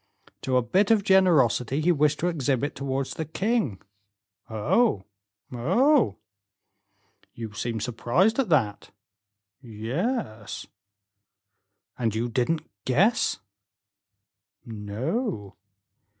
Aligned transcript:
"To 0.41 0.57
a 0.57 0.63
bit 0.63 0.89
of 0.89 1.03
generosity 1.03 1.79
he 1.79 1.91
wished 1.91 2.17
to 2.21 2.27
exhibit 2.27 2.73
towards 2.75 3.13
the 3.13 3.23
king." 3.23 3.79
"Oh, 4.49 5.05
oh!" 5.51 6.17
"You 7.35 7.53
seem 7.53 7.79
surprised 7.79 8.39
at 8.39 8.49
that?" 8.49 8.89
"Yes." 9.61 10.65
"And 11.99 12.15
you 12.15 12.29
didn't 12.29 12.67
guess?" 12.83 13.41
"No." 14.65 15.55